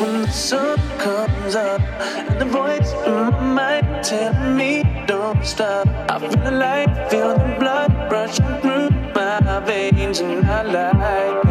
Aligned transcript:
when 0.00 0.22
the 0.22 0.30
sun 0.30 0.78
comes 0.98 1.54
up 1.54 1.80
and 1.80 2.40
the 2.40 2.44
voice 2.44 2.92
in 3.06 3.12
my 3.12 3.40
mind 3.58 4.04
telling 4.04 4.56
me 4.56 4.84
don't 5.06 5.44
stop. 5.44 5.86
I 6.08 6.18
feel 6.18 6.30
the 6.30 6.50
light, 6.52 7.10
feel 7.10 7.36
the 7.36 7.56
blood 7.58 7.90
rushing 8.10 8.46
through 8.60 8.90
my 9.14 9.60
veins, 9.60 10.20
and 10.20 10.46
I 10.46 10.62
like. 10.62 11.47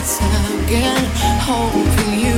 Again, 0.00 1.04
hoping 1.44 2.20
you 2.20 2.29